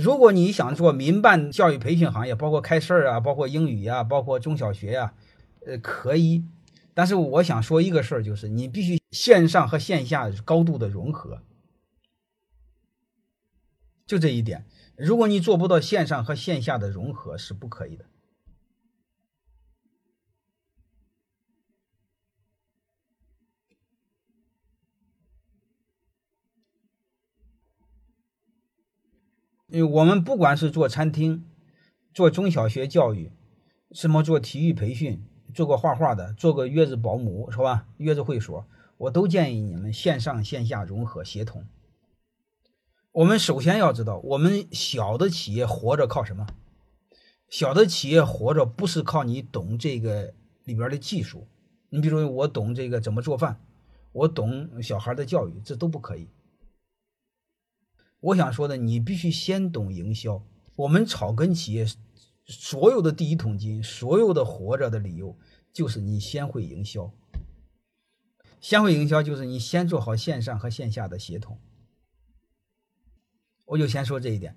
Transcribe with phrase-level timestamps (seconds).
[0.00, 5.14] 如果你想做民办教育培训行业，包括开事儿啊，包括英语呀，包括中小学呀，
[5.66, 6.44] 呃，可以。
[6.94, 11.42] 但是我想说一个事儿，就是你必须线上和线下高度的融合，
[14.06, 14.64] 就这一点。
[14.96, 18.04] 如果你做不到线上和线下的融合，是不可以的。
[29.68, 31.44] 因为我们不管是做餐厅、
[32.14, 33.30] 做中小学教育，
[33.92, 35.22] 什么做体育培训、
[35.54, 37.86] 做个画画的、做个月子保姆，是吧？
[37.98, 41.66] 月子会所，我都建议你们线上线下融合协同。
[43.12, 46.46] 我们首先要知道，我们小的企业活着靠什么？
[47.50, 50.32] 小的企业活着不是靠你懂这个
[50.64, 51.46] 里边的技术。
[51.90, 53.60] 你比如说，我懂这个怎么做饭，
[54.12, 56.26] 我懂小孩的教育，这都不可以。
[58.20, 60.44] 我想说的，你必须先懂营销。
[60.74, 61.86] 我们草根企业
[62.46, 65.36] 所有的第一桶金，所有的活着的理由，
[65.72, 67.12] 就是你先会营销。
[68.60, 71.60] 先会营销，就是你先做好线上和线下的协同。
[73.66, 74.56] 我就先说这一点。